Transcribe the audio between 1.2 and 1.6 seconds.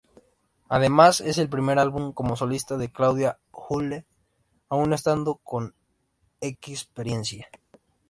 es el